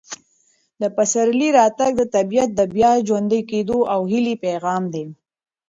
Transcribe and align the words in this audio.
د 0.81 0.83
پسرلي 0.95 1.49
راتګ 1.59 1.91
د 1.97 2.03
طبیعت 2.15 2.49
د 2.55 2.61
بیا 2.75 2.91
ژوندي 3.07 3.41
کېدو 3.51 3.77
او 3.93 4.01
هیلې 4.11 4.35
پیغام 4.45 4.83
دی. 4.93 5.05